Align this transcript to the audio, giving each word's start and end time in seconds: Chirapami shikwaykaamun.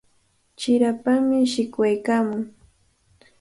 Chirapami 0.59 1.39
shikwaykaamun. 1.51 2.43